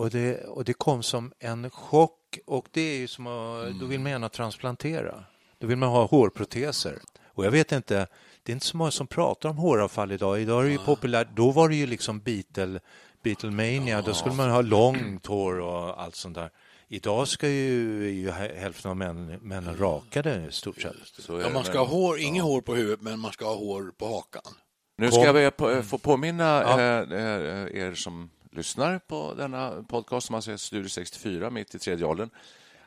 [0.02, 3.86] Och det, och det kom som en chock och det är ju som att, då
[3.86, 5.24] vill man gärna transplantera.
[5.58, 6.98] Då vill man ha hårproteser.
[7.26, 8.06] Och jag vet inte,
[8.42, 10.40] det är inte så många som pratar om håravfall idag.
[10.40, 12.80] Idag är det ju populärt, då var det ju liksom Beatle,
[13.22, 16.50] Beatlemania, då skulle man ha långt hår och allt sånt där.
[16.88, 20.94] Idag ska ju, ju hälften av män, männen rakade i stort sett.
[21.28, 24.06] Ja, man ska ha hår, inget hår på huvudet, men man ska ha hår på
[24.06, 24.54] hakan.
[24.98, 25.36] Nu ska Kom.
[25.36, 26.80] jag på, få påminna Ja.
[26.80, 31.78] eh, eh, er som lyssnar på denna podcast som alltså heter Studio 64, mitt i
[31.78, 32.30] tredje åldern,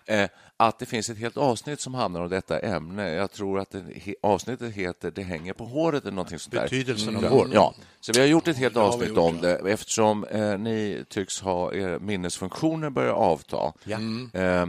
[0.05, 3.09] eh, att det finns ett helt avsnitt som handlar om detta ämne.
[3.13, 3.83] Jag tror att det,
[4.21, 6.61] avsnittet heter Det hänger på håret eller någonting sånt där.
[6.61, 7.49] Betydelsen av Ja, hår.
[7.53, 11.41] Ja, så vi har gjort ett helt avsnitt gjort, om det eftersom eh, ni tycks
[11.41, 13.73] ha er minnesfunktioner börjar avta.
[13.83, 13.97] Ja.
[14.33, 14.65] Eh,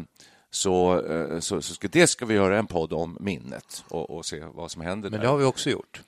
[0.51, 4.27] så, eh, så, så ska, det ska vi göra en podd om minnet och, och
[4.27, 5.25] se vad som händer Men där.
[5.27, 6.01] det har vi också gjort.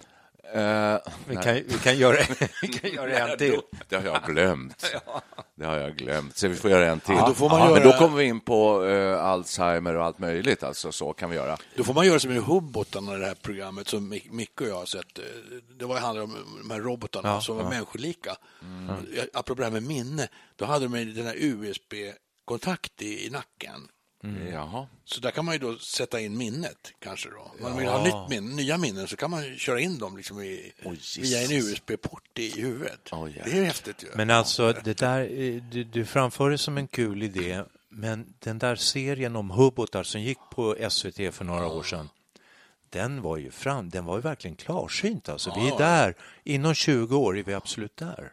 [0.55, 0.97] Eh,
[1.29, 2.17] Vi kan, vi kan göra,
[2.63, 3.61] vi kan göra en till.
[3.89, 4.85] Det har jag glömt.
[5.55, 6.37] Det har jag glömt.
[6.37, 7.15] Så vi får göra en till.
[7.15, 10.19] Ja, då får man Men göra- då kommer vi in på eh, Alzheimer och allt
[10.19, 10.63] möjligt.
[10.63, 11.57] Alltså, så kan vi göra.
[11.77, 14.75] Då får man göra som i Hubbotarna, det här programmet som Mic- Micke och jag
[14.77, 15.19] har sett.
[15.79, 17.69] Det var, handlade om de här robotarna Ja, som var ja.
[17.71, 18.37] människolika.
[19.17, 23.89] Ja, Apropå det här med minne, då hade de den här USB-kontakt i, i nacken.
[24.52, 24.87] Jaha.
[25.04, 27.37] Så där kan man ju då sätta in minnet kanske då.
[27.37, 30.40] Om man vill ha nytt minne, nya minnen så kan man köra in dem liksom
[30.40, 31.52] i, Oj, via en.
[31.52, 33.09] USB-port i huvudet.
[33.12, 34.09] Oj, det är häftigt ju.
[34.14, 38.59] Men alltså, det där, eh, du, du framför det som en kul idé, men den
[38.59, 42.09] där serien om hubbotar som gick på SVT för några år sedan,
[42.90, 45.28] den var ju fram, den var ju verkligen klarsynt.
[45.28, 45.52] Alltså.
[45.57, 48.33] Vi är där, inom 20 år är vi absolut där.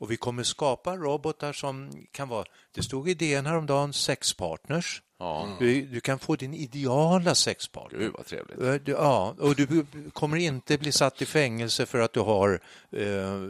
[0.00, 5.02] Och vi kommer skapa robotar som kan vara, det stod i DN häromdagen, sexpartners.
[5.18, 5.56] Ja.
[5.58, 7.98] Du, du kan få din ideala sexpartner.
[7.98, 8.58] Gud, vad trevligt.
[8.60, 12.60] Eh, du- Ja, och du kommer inte bli satt i fängelse för att du har
[12.92, 13.40] eh,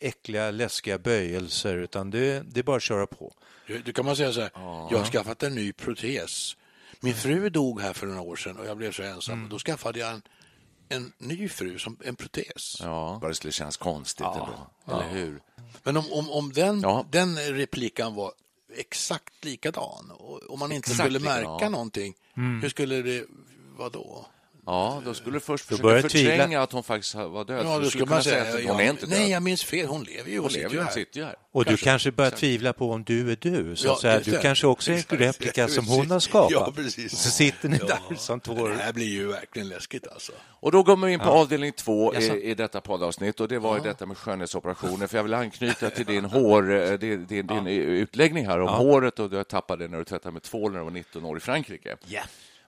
[0.00, 3.32] äckliga, läskiga böjelser, utan det, det är bara att köra på.
[3.66, 4.50] Du, du kan man säga så här,
[4.90, 6.56] jag har skaffat en ny protes.
[7.00, 9.48] Min fru dog här för några år sedan och jag blev så ensam.
[9.50, 10.22] Då skaffade jag en,
[10.92, 12.76] en ny fru som en protes.
[12.80, 14.66] Ja, bara det skulle kännas konstigt ändå.
[14.86, 15.40] Eller hur?
[15.82, 17.06] Men om, om, om den, Ja.
[17.10, 18.32] den replikan var
[18.76, 21.68] exakt likadan och om man inte Exakt skulle likadan, märka ja.
[21.68, 23.24] någonting, hur skulle det
[23.76, 24.26] vara då?
[24.66, 26.62] Ja, då skulle du först Då försöka jag förtränga tvivla.
[26.62, 27.66] att hon faktiskt var död.
[27.66, 29.18] Ja, då skulle man säga, att ja, hon är inte död.
[29.18, 30.92] nej, jag minns fel, hon lever ju, hon, hon sitter lever ju ju, här.
[30.92, 31.34] sitter ju här.
[31.52, 31.84] Och Kanske.
[31.84, 32.40] du kanske börjar Exakt.
[32.40, 33.76] tvivla på om du är du.
[33.76, 34.14] Så Ja, säga.
[34.16, 36.50] just Du kanske också är en replika som hon har skapat.
[36.52, 37.18] Ja, precis.
[37.18, 37.86] Så sitter ni Ja.
[38.08, 38.68] där som två...
[38.68, 40.32] Det här blir ju verkligen läskigt alltså.
[40.60, 43.76] Och då kommer vi in på avdelning två i, i detta poddavsnitt och det var
[43.76, 45.06] ju detta med skönhetsoperationer.
[45.06, 49.18] För jag vill anknyta till din, hår, eh, din, din, din utläggning här om håret
[49.18, 51.96] och du tappade när du tvättade med tvål när du var 19 år i Frankrike.
[52.06, 52.20] Ja.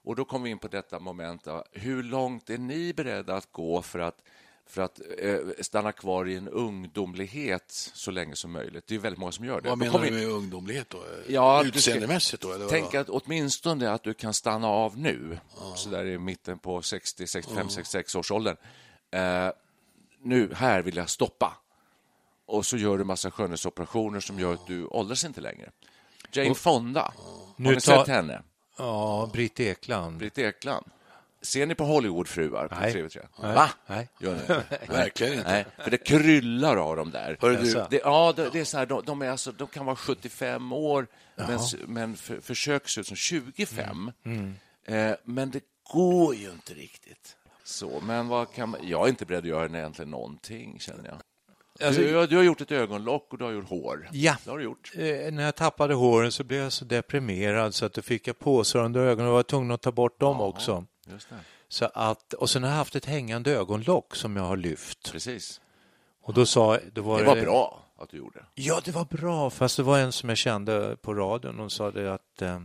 [0.04, 1.46] Och då kommer vi in på detta moment.
[1.72, 4.18] Hur långt är ni beredda att gå för att,
[4.66, 7.64] för att eh, stanna kvar i en ungdomlighet
[7.94, 8.86] så länge som möjligt?
[8.86, 9.68] Det är väldigt många som gör det.
[9.68, 10.98] Vad menar du med ungdomlighet då?
[11.28, 12.52] Ja, Utseendemässigt då?
[12.52, 15.38] Eller Tänk att åtminstone att du kan stanna av nu,
[15.76, 18.56] så där i mitten på 60, 65, 66 års åldern.
[19.10, 19.48] Eh,
[20.22, 21.56] nu, här vill jag stoppa.
[22.46, 25.70] Och så gör du massa skönhetsoperationer som gör att du åldras inte längre.
[26.32, 27.12] Jane Fonda, har
[27.56, 28.42] Nu ni tar- sett henne?
[28.76, 30.18] Ja, Britt Ekland.
[30.18, 30.86] Britt Ekland.
[31.42, 32.94] Ser ni på Hollywoodfruar på Nej.
[32.94, 33.26] TV3?
[33.42, 33.54] Nej.
[33.54, 33.70] Va?
[33.86, 34.08] Nej.
[34.20, 34.86] Gör ni?
[34.92, 35.50] Verkligen inte.
[35.52, 37.36] Nej, för det kryllar av dem där.
[37.40, 37.86] Hörru du, Jaså?
[37.90, 40.72] Det, ja, det, det är så här, de, de, är alltså, de kan vara 75
[40.72, 41.06] år,
[41.36, 44.12] men, s- men för, försöker se ut som 25.
[44.24, 44.54] Mm.
[44.84, 45.60] Eh, men det
[45.92, 47.36] går ju inte riktigt.
[47.64, 51.16] Så, men vad kan man, jag är inte beredd att göra egentligen någonting, känner jag.
[51.80, 54.08] Alltså- du, har- du har gjort ett ögonlock och du har gjort hår.
[54.12, 54.36] Ja.
[54.44, 54.92] Det har du gjort.
[54.94, 58.38] Eh, när jag tappade håren så blev jag så deprimerad så att då fick jag
[58.38, 60.84] påsar under ögonen och var tvungen att ta bort dem också.
[61.06, 61.36] Just det.
[61.68, 65.12] Så att, och sen har jag haft ett hängande ögonlock som jag har lyft.
[65.12, 65.60] Precis.
[66.22, 68.44] Och då sa då var Det var bra att du gjorde.
[68.54, 69.50] Ja, det var bra.
[69.50, 71.58] Fast det var en som jag kände på radion.
[71.58, 72.60] Hon sa det att eh,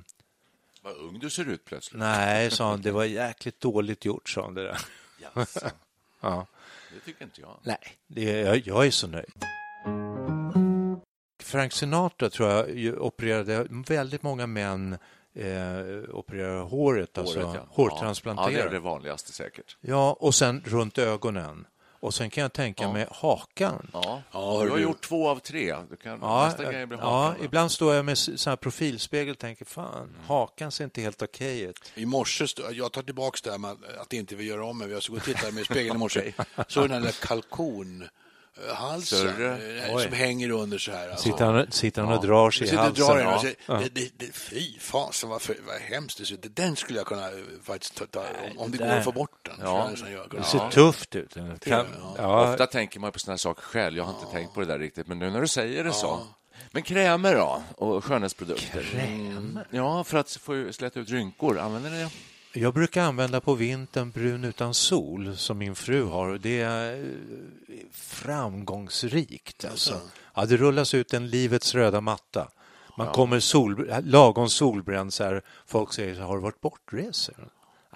[0.82, 2.00] Vad ung du ser ut plötsligt.
[2.00, 4.78] nej, sa hon, det var jäkligt dåligt gjort, sa hon det där.
[5.36, 5.60] Jaså,
[6.22, 6.46] Ja.
[6.94, 7.60] Det tycker inte jag.
[7.64, 9.46] Nej, det, jag, jag är så nöjd.
[11.44, 14.98] Frank Sinatra tror jag opererade, väldigt många män
[15.36, 17.68] eh, opererar håret, alltså Håret, ja.
[17.70, 18.52] hårtransplanterar.
[18.52, 19.78] Ja, det är det vanligaste säkert.
[19.82, 21.68] Ja, och sen runt ögonen.
[22.02, 23.90] Och sen kan jag tänka mig hakan.
[23.94, 24.22] Ja.
[24.32, 24.84] Ja, du har du.
[24.84, 25.76] gjort två av tre.
[25.90, 27.40] Du kan, Ja, nästa grej blir ja, hakan.
[27.40, 27.46] va?
[27.46, 31.22] ibland står jag med s- så här profilspegel och tänker fan, hakan ser inte helt
[31.22, 31.92] okej ut.
[31.96, 35.04] I morse, jag tar tillbaka det här med att inte vi gör om men jag
[35.04, 36.34] såg och tittade med spegeln i morse.
[36.68, 38.10] Så den där kalkonhalsen
[39.02, 39.86] Större.
[39.86, 41.10] eh, som hänger under så här.
[41.10, 41.24] alltså.
[41.24, 43.18] Sitter han, sitter han och drar sig i drar halsen?
[43.18, 46.56] i den och säger, det, det, det, fy fasen vad, vad hemskt det ser ut.
[46.56, 49.40] Den skulle jag kunna eh, faktiskt ta, ta om, om det går att få bort
[49.42, 49.56] den.
[49.62, 49.90] Ja.
[50.32, 51.34] Det ser tufft ut.
[51.62, 51.86] Kan,
[52.18, 53.98] ja, Ofta tänker man på såna här saker själv.
[53.98, 56.20] Jag har inte tänkt på det där riktigt, men nu när du säger det så.
[56.72, 57.64] Men krämer då?
[57.76, 58.86] Och skönhetsprodukter?
[58.94, 59.60] Mm.
[59.70, 61.60] Ja, för att få släta ut rynkor.
[61.60, 62.10] Använder ni det?
[62.54, 67.76] Jag brukar använda på vintern brun utan sol som min fru har det är eh,
[67.92, 69.66] framgångsrikt.
[69.66, 70.02] Alltså.
[70.36, 72.50] Ja, det rullas ut en livets röda matta.
[72.98, 75.42] Man kommer sol, lagom solbränd så här.
[75.68, 77.30] Folk säger så har du varit bortrest?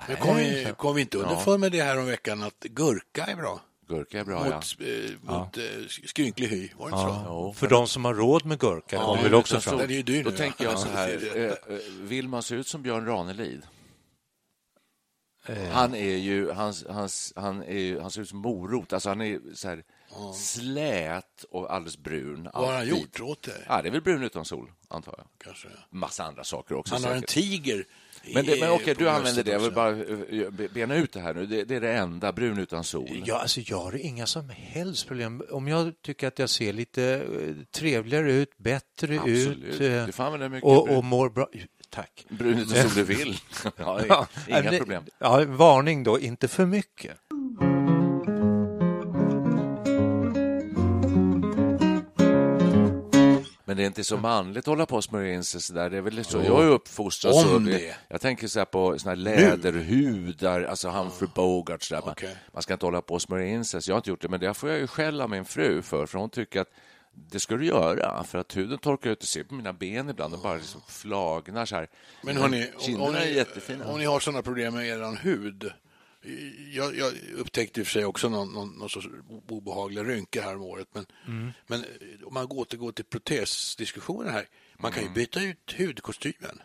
[0.08, 3.36] Men kom vi, kom vi inte underfund med det här om veckan att gurka är
[3.36, 3.62] bra?
[3.88, 4.56] Gurka är bra, ja.
[4.56, 5.64] Mot, eh, mot eh,
[6.06, 7.22] skrynklig hy, var det inte så?
[7.26, 9.90] Ja, för de som har råd med gurka Ja, kommer väl också utan fram.
[9.90, 10.70] är ju dyr Då nu, tänker ja.
[10.72, 11.58] jag så Ja, här,
[12.02, 13.62] vill man se ut som Björn Ranelid?
[15.46, 15.70] Eh.
[15.72, 18.94] Han är ju, hans, hans, han är han ser ut som morot.
[18.94, 19.84] Alltså han är så här
[20.36, 22.50] slät och alldeles brun.
[22.54, 23.64] Vad har han gjort åt det?
[23.68, 25.28] Ja, det är väl brun utan sol, antar jag.
[25.44, 25.68] Kanske.
[25.90, 26.96] Massa andra saker också.
[26.96, 27.86] Han har en tiger.
[28.34, 29.52] Men, det, men okej, du använder det.
[29.52, 31.46] Jag vill bara eh, be- bena ut det här nu.
[31.46, 33.24] Det, det är det enda, brun utan sol.
[33.26, 35.44] Ja, alltså jag har inga som helst problem.
[35.52, 39.82] Om jag tycker att jag ser lite eh, trevligare ut, bättre Absolut.
[39.82, 41.48] ut eh, och, och mår bra.
[41.94, 42.26] Tack.
[42.30, 43.38] Brun utan sol du vill.
[43.78, 45.04] ja, Ja, inga det- problem.
[45.20, 47.18] Ja, varning då, inte för mycket.
[53.66, 55.90] Men det är inte så manligt att hålla på och smörja in sig sådär.
[55.90, 56.38] Det är väl så.
[56.46, 57.60] Jag är uppfostrad så.
[57.60, 57.96] det.
[58.08, 61.84] Jag tänker så här på såna här läderhudar, alltså Humphrey Bogart.
[61.84, 62.02] Så där.
[62.02, 62.36] Man, Okej.
[62.54, 63.82] man ska inte hålla på och smörja in sig.
[63.82, 64.30] Så jag har inte gjort det.
[64.30, 66.06] Men det får jag ju skäll av min fru för.
[66.06, 66.70] För hon tycker att
[67.14, 68.24] det ska du göra.
[68.24, 69.20] För att huden torkar ut.
[69.20, 70.34] Du ser på mina ben ibland.
[70.34, 71.88] De bara liksom flagnar så här.
[72.24, 73.46] Men hörni, om, om, ni,
[73.86, 75.72] om ni har sådana problem med er hud.
[76.74, 79.08] Jag, jag upptäckte i och för sig också någon, någon, någon sorts
[79.50, 80.88] obehaglig rynka här om året.
[80.94, 81.52] Men, Mm.
[81.68, 81.88] men eh,
[82.28, 84.48] om man återgår till protesdiskussionen här.
[84.78, 85.14] Man kan ju Mm.
[85.16, 86.62] byta ut hudkostymen.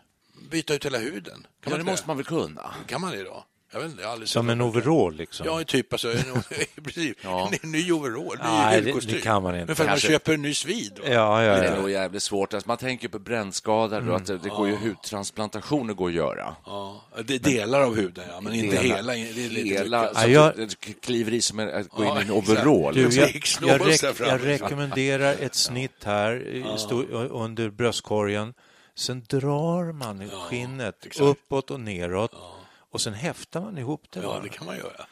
[0.51, 1.23] Byta ut hela huden.
[1.33, 2.73] Kan Ja, man det måste man väl kunna?
[2.87, 3.45] Kan man det då?
[3.71, 5.45] Jag vet inte, jag Som en overall liksom.
[5.45, 6.43] Ja, typ alltså, en,
[6.83, 7.15] precis.
[7.21, 7.51] Ja.
[7.61, 9.65] En ny overall, ny Nej, det- det kan man inte.
[9.67, 10.91] Men för att Kanske- man köper en ny svid.
[10.95, 11.01] då.
[11.05, 11.81] Ja, ja, Det är ja.
[11.81, 12.53] nog jävligt svårt.
[12.53, 16.55] Alltså, man tänker på brännskador och att det, det går ju hudtransplantationer går att göra.
[16.65, 19.13] Ja, det är delar av huden, ja, men inte hela.
[19.13, 22.23] Det Hela, Ja, jag- att det kliver i som en- att gå in Ja, i
[22.25, 22.93] en overall.
[22.93, 23.29] Du, Det jag,
[23.61, 26.63] jag, rek- jag rekommenderar ett snitt här
[27.31, 28.53] under bröstkorgen.
[28.95, 32.31] Sen drar man skinnet uppåt och neråt
[32.91, 34.19] och sen häftar man ihop det.
[34.19, 34.39] Ja, bara.
[34.41, 35.05] det kan man göra.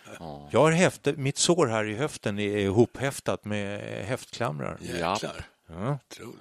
[0.52, 4.78] Jag har häftat, mitt sår här i höften är ihophäftat med häftklamrar.
[4.82, 5.46] Jäklar.
[5.70, 5.98] Ja.
[6.12, 6.38] Otroligt.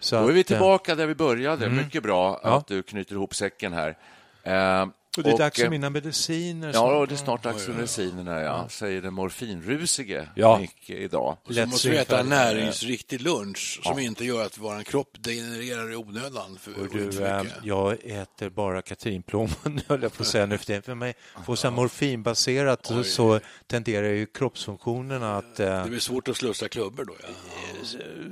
[0.00, 1.68] Så Då är vi eh, tillbaka där vi började.
[1.68, 2.56] Mycket bra Ja.
[2.56, 3.96] att du knyter ihop säcken här.
[4.42, 6.68] Eh, Och det är dags för eh, mina mediciner.
[6.68, 8.68] Ja, som- det är snart dags för medicinerna, ja.
[8.68, 10.58] säger den morfinrusige Ja.
[10.58, 11.36] Micke idag.
[11.46, 15.92] Så Lätt måste vi äta en näringsriktig lunch som inte gör att vår kropp degenererar
[15.92, 16.58] i onödan.
[16.60, 20.64] För, Och du, eh, jag äter bara katrinplommon, höll jag på att säga nu för
[20.66, 20.82] tiden.
[20.82, 21.14] För mig,
[21.46, 26.68] får så morfinbaserat så, så tenderar ju kroppsfunktionerna att, eh, Det blir svårt att slussa
[26.68, 27.14] klubbor då.
[27.22, 27.28] Ja.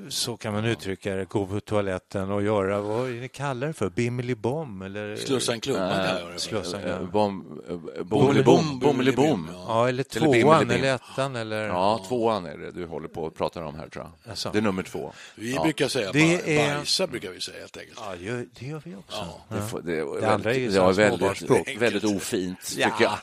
[0.09, 3.67] så kan man uttrycka det, gå på toaletten och göra, vad är det ni kallar
[3.67, 5.17] det för, bimmelibom eller?
[5.17, 6.39] Slussa en klubba kan jag göra.
[6.75, 7.03] Eh.
[7.03, 7.61] Bom,
[7.99, 8.79] eh, Bommelibom.
[8.79, 9.51] Bommelibom.
[9.67, 11.63] Ja, eller tvåan eller ettan eller...
[11.69, 14.31] Ja, tvåan är det du håller på att prata om här, tror jag.
[14.31, 14.51] Alltså.
[14.53, 15.13] Det är nummer två.
[15.35, 15.63] Vi Ja.
[15.63, 17.99] brukar säga Det är- bajsa, brukar vi säga helt enkelt.
[18.03, 19.27] Ja, det gör, det gör vi också.
[19.49, 22.91] Det, får, det, är Det andra är ju sådana väldigt, väldigt ofint, Ja.
[22.91, 23.19] tycker jag.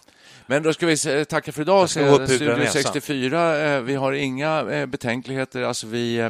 [0.47, 1.89] Men då ska vi säga tacka för idag.
[1.89, 2.81] Studio huden näsan.
[2.83, 3.57] 64.
[3.75, 5.61] eh, Vi har inga betänkligheter.
[5.61, 6.29] Alltså vi,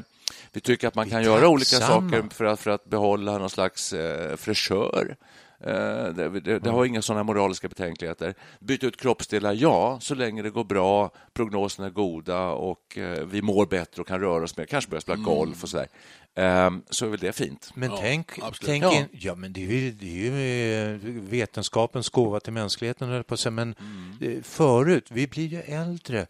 [0.53, 3.93] vi tycker att man kan göra olika saker för att, för att behålla någon slags
[3.93, 5.15] eh, fräschör.
[5.63, 8.33] Eh, Det, det, det har inga sådana moraliska betänkligheter.
[8.59, 13.41] Byta ut kroppsdelar, ja, så länge det går bra, prognoserna är goda och eh, vi
[13.41, 15.87] mår bättre och kan röra oss mer, kanske börja spela golf och sådär.
[16.35, 17.71] Eh, Så är väl det fint.
[17.75, 18.59] Men Ja, tänk, absolut.
[18.65, 18.97] tänk Ja.
[18.97, 23.23] in, ja men det är ju, det är ju eh, vetenskapens gåva till mänskligheten, höll
[23.23, 23.51] på att säga.
[23.51, 23.75] men
[24.21, 24.43] Mm.
[24.43, 26.27] förut, vi blir ju äldre.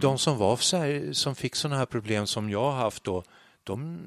[0.00, 3.22] De som var så här, som fick sådana här problem som jag har haft då,
[3.64, 3.98] de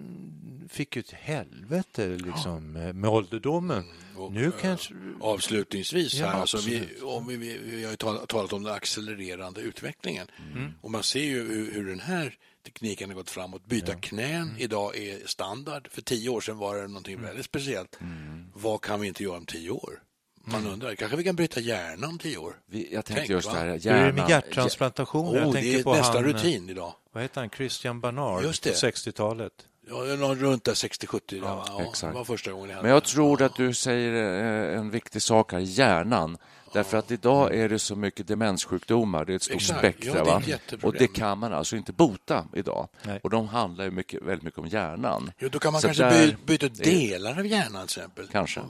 [0.69, 3.83] fick ju ett helvete liksom, eh, med ålderdomen.
[4.15, 4.93] Och, nu eh, kanske...
[5.21, 8.73] Avslutningsvis, Ja, här, alltså, vi, om vi, vi, vi har ju talat, talat om den
[8.73, 10.27] accelererande utvecklingen.
[10.53, 10.71] Mm.
[10.81, 13.65] Och man ser ju hur, hur den här tekniken har gått framåt.
[13.65, 14.55] Byta knän Mm.
[14.57, 15.87] idag är standard.
[15.91, 18.01] För tio år sedan var det någonting väldigt speciellt.
[18.01, 18.45] Mm.
[18.53, 19.99] Vad kan vi inte göra om tio år?
[20.51, 22.53] Man undrar, kanske vi kan bryta hjärnan om tio år?
[22.65, 24.29] Vi, jag tänkte Tänk, just det här, Hur är det med hjärnan.
[24.29, 25.45] hjärttransplantationer?
[25.45, 26.93] Oh, det är på nästan han, rutin idag.
[27.11, 27.49] Vad heter han?
[27.49, 28.69] Christian Barnard Just det.
[28.69, 29.53] på 60-talet.
[29.89, 31.19] Ja, någon runt där 60-70.
[31.29, 32.13] Ja, ja, exakt.
[32.13, 32.83] Det var första gången det hände.
[32.83, 34.13] Men jag tror att du säger
[34.73, 36.37] eh, en viktig sak här, hjärnan.
[36.73, 39.79] Därför att idag är det så mycket demenssjukdomar, det är ett stort Exakt.
[39.79, 40.23] spektra.
[40.25, 40.83] Ja, det.
[40.83, 42.87] Och det kan man alltså inte bota idag.
[43.03, 43.19] Nej.
[43.23, 45.31] Och de handlar ju mycket, väldigt mycket om hjärnan.
[45.39, 48.27] Jo, då kan man Så kanske där- by, byta delar av hjärnan till exempel.
[48.31, 48.61] Kanske.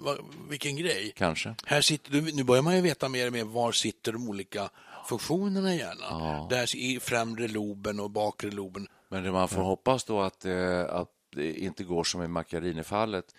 [0.50, 1.14] Vilken grej.
[1.18, 1.56] Kanske.
[1.66, 4.70] Här sitter, nu börjar man ju veta mer och mer var sitter de olika
[5.10, 6.48] funktionerna i hjärnan.
[6.50, 8.88] Där i främre loben och bakre loben.
[9.10, 13.36] Men man får hoppas då att, eh, att det inte går som i Macchiarini-fallet,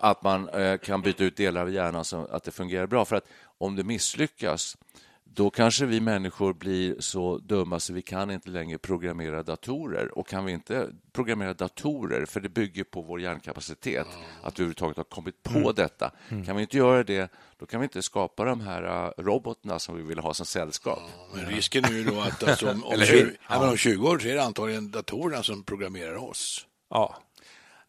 [0.00, 3.04] att man eh, kan byta ut delar av hjärnan så att det fungerar bra.
[3.04, 4.76] För att om det misslyckas,
[5.38, 10.18] då kanske vi människor blir så dumma så vi kan inte längre programmera datorer.
[10.18, 14.06] Och kan vi inte programmera datorer, för det bygger på vår hjärnkapacitet,
[14.42, 16.12] att vi överhuvudtaget har kommit på detta.
[16.46, 19.96] Kan vi inte göra det, då kan vi inte skapa de här eh, robotarna som
[19.96, 20.98] vi vill ha som sällskap.
[21.34, 23.38] Men risken är ju då att alltså, om, om, Eller 20, hur?
[23.48, 23.70] ja.
[23.70, 26.66] om 20 år så är det antagligen datorerna som programmerar oss.
[26.90, 27.16] Ja.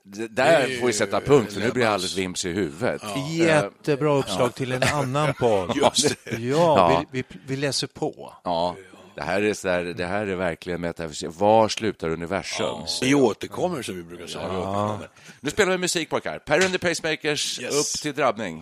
[0.04, 3.02] Det, där Det får vi sätta punkt, för nu blir jag alldeles vims i huvudet.
[3.32, 5.76] Jättebra uppslag till en annan podd.
[5.82, 6.32] Just det.
[6.38, 7.06] Ja, Ja.
[7.12, 8.34] Vi, vi, vi läser på.
[8.44, 8.76] Ja,
[9.16, 11.30] det här är, så där, det här är verkligen metafysik.
[11.34, 12.82] Var slutar universum?
[13.02, 15.00] Vi återkommer som vi brukar säga.
[15.42, 16.40] Nu spelar vi musik pojkar.
[16.40, 17.96] Per and the Pacemakers, Yes.
[17.96, 18.62] upp till drabbning.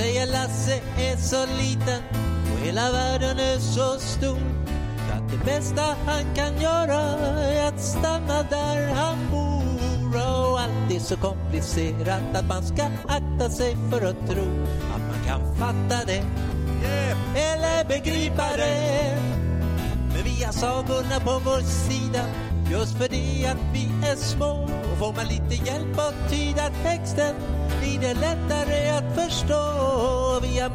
[0.00, 0.82] Ella la hace
[1.18, 2.17] solita
[2.68, 4.38] hela världen är så stor
[5.12, 7.00] att det bästa han kan göra
[7.40, 10.16] är att stanna där han bor.
[10.16, 15.24] Och allt är så komplicerat att man ska akta sig för att tro att man
[15.26, 16.24] kan fatta det
[17.34, 19.18] eller begripa det.
[20.14, 22.24] Men vi har sagorna på vår sida
[22.70, 24.68] just för det att vi är små.
[24.92, 27.34] Och får man lite hjälp att tyda texten
[27.80, 30.40] blir det lättare att förstå.
[30.42, 30.70] Vi har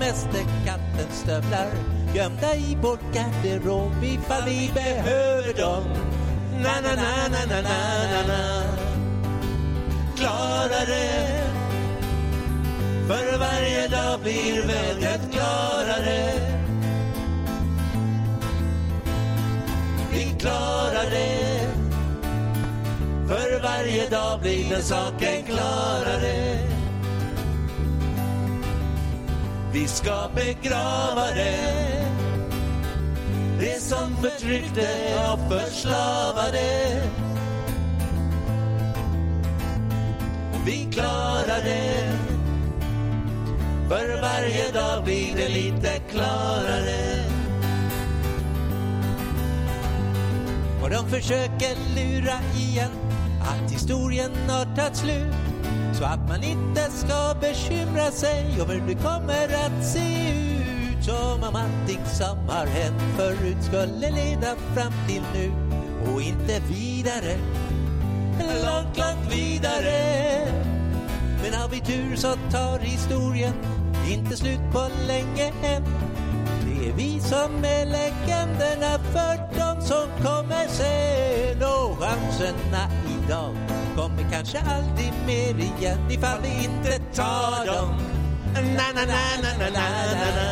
[1.03, 1.67] världens stövlar
[2.15, 5.83] gömda i vår garderob ifall vi behöver dem.
[6.63, 8.63] Na-na-na-na-na-na-na.
[10.15, 11.09] Klarare.
[13.07, 16.33] För varje dag blir vädret klarare.
[20.11, 21.67] Vi klarar det.
[23.27, 26.72] För varje dag blir den saken klarare.
[29.73, 32.05] Vi ska begrava det.
[33.59, 34.87] Det som förtryckte
[35.33, 37.01] och förslavade.
[40.65, 42.17] Vi klarar det.
[43.89, 47.25] För varje dag blir det lite klarare.
[50.83, 52.91] Och de försöker lura igen
[53.41, 55.42] att historien har tagit slut
[55.93, 61.05] så att man inte ska bekymra sig över hur det kommer att se ut.
[61.05, 65.51] Som om allting som har hänt förut skulle leda fram till nu
[66.11, 67.37] och inte vidare.
[68.39, 70.47] Långt, långt vidare.
[71.43, 73.53] Men har vi tur så tar historien
[74.09, 75.83] inte slut på länge än.
[76.65, 82.87] Det är vi som är legenderna för de som kommer sen och chanserna
[83.25, 87.89] idag kommer kanske aldrig mer igen ifall vi inte tar dem.
[88.53, 88.61] Na,
[88.95, 90.49] na, na, na, na, na, na.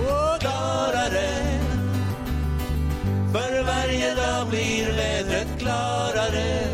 [0.00, 1.28] Och klarare.
[3.32, 6.68] För varje dag blir vädret klarare.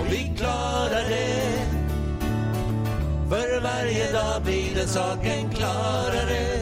[0.00, 1.66] Och vi klarar det.
[3.28, 6.61] För varje dag blir den saken klarare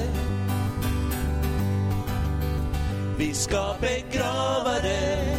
[3.20, 5.36] Vi ska begrava det.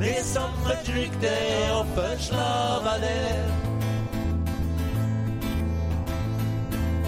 [0.00, 1.36] Det som förtryckte
[1.80, 3.44] och förslavade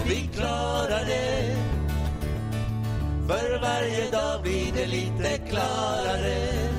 [0.05, 1.55] Vi klarar det.
[3.27, 6.78] För varje dag blir det lite klarare.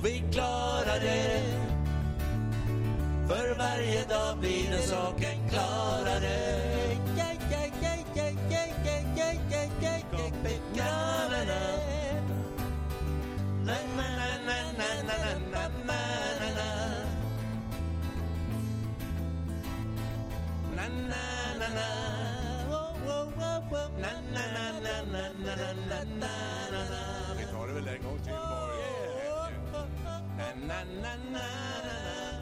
[0.00, 1.42] och vi klarar det.
[3.28, 6.70] För varje dag blir den saken klarare.
[27.38, 28.59] Vi tar det väl en gång till bara.
[30.66, 31.46] Na, na, na,
[31.84, 32.40] na, na, na.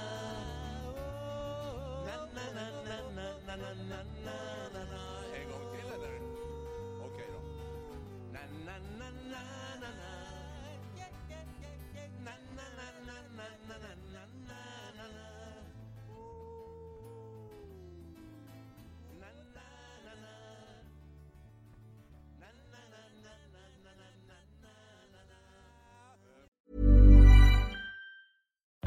[2.07, 4.35] Na, na, na, na, na, na, na, na,
[4.73, 5.01] na, na.
[5.35, 6.15] En gång till eller?
[7.05, 7.39] Okej då.
[8.33, 9.41] Na, na, na, na,
[9.81, 9.89] na.
[9.99, 10.06] Na,